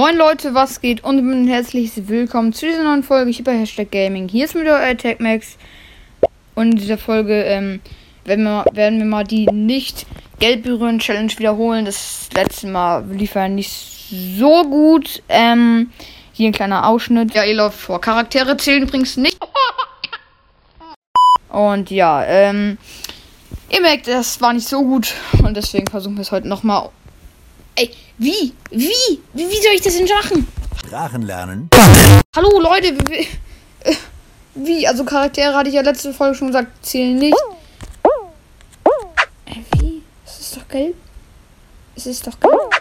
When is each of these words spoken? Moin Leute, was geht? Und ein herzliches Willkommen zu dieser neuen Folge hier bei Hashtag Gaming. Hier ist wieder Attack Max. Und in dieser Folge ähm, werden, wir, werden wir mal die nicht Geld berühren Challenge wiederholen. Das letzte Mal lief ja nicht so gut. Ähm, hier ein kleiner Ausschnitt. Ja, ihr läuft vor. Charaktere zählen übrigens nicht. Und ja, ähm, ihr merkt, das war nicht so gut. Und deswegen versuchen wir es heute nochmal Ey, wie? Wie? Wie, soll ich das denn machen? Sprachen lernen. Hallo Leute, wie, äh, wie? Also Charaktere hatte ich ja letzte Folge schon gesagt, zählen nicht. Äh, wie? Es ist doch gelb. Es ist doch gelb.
Moin 0.00 0.16
Leute, 0.16 0.54
was 0.54 0.80
geht? 0.80 1.04
Und 1.04 1.18
ein 1.18 1.46
herzliches 1.46 2.08
Willkommen 2.08 2.54
zu 2.54 2.64
dieser 2.64 2.84
neuen 2.84 3.02
Folge 3.02 3.30
hier 3.32 3.44
bei 3.44 3.58
Hashtag 3.58 3.90
Gaming. 3.90 4.28
Hier 4.28 4.46
ist 4.46 4.54
wieder 4.54 4.80
Attack 4.80 5.20
Max. 5.20 5.58
Und 6.54 6.70
in 6.70 6.76
dieser 6.76 6.96
Folge 6.96 7.42
ähm, 7.42 7.82
werden, 8.24 8.44
wir, 8.44 8.64
werden 8.72 8.98
wir 8.98 9.04
mal 9.04 9.24
die 9.24 9.44
nicht 9.52 10.06
Geld 10.38 10.62
berühren 10.62 11.00
Challenge 11.00 11.30
wiederholen. 11.36 11.84
Das 11.84 12.30
letzte 12.32 12.68
Mal 12.68 13.04
lief 13.10 13.34
ja 13.34 13.46
nicht 13.46 13.70
so 13.70 14.64
gut. 14.64 15.22
Ähm, 15.28 15.90
hier 16.32 16.48
ein 16.48 16.54
kleiner 16.54 16.88
Ausschnitt. 16.88 17.34
Ja, 17.34 17.44
ihr 17.44 17.56
läuft 17.56 17.78
vor. 17.78 18.00
Charaktere 18.00 18.56
zählen 18.56 18.84
übrigens 18.84 19.18
nicht. 19.18 19.36
Und 21.50 21.90
ja, 21.90 22.24
ähm, 22.24 22.78
ihr 23.68 23.82
merkt, 23.82 24.08
das 24.08 24.40
war 24.40 24.54
nicht 24.54 24.66
so 24.66 24.80
gut. 24.80 25.12
Und 25.42 25.58
deswegen 25.58 25.88
versuchen 25.88 26.16
wir 26.16 26.22
es 26.22 26.32
heute 26.32 26.48
nochmal 26.48 26.88
Ey, 27.76 27.90
wie? 28.18 28.52
Wie? 28.70 29.20
Wie, 29.32 29.62
soll 29.62 29.74
ich 29.74 29.80
das 29.80 29.96
denn 29.96 30.06
machen? 30.08 30.46
Sprachen 30.78 31.22
lernen. 31.22 31.68
Hallo 32.36 32.60
Leute, 32.60 32.96
wie, 33.08 33.28
äh, 33.84 33.94
wie? 34.54 34.86
Also 34.86 35.04
Charaktere 35.04 35.54
hatte 35.54 35.68
ich 35.68 35.74
ja 35.74 35.82
letzte 35.82 36.12
Folge 36.12 36.34
schon 36.34 36.48
gesagt, 36.48 36.84
zählen 36.84 37.16
nicht. 37.16 37.36
Äh, 39.46 39.56
wie? 39.78 40.02
Es 40.26 40.40
ist 40.40 40.56
doch 40.56 40.68
gelb. 40.68 40.94
Es 41.96 42.06
ist 42.06 42.26
doch 42.26 42.38
gelb. 42.40 42.79